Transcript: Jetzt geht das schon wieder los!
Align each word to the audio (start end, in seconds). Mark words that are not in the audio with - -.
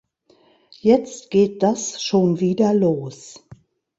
Jetzt 0.79 1.29
geht 1.29 1.61
das 1.61 2.01
schon 2.01 2.39
wieder 2.39 2.73
los! 2.73 3.37